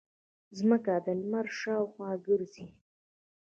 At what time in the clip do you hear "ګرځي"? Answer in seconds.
2.27-2.67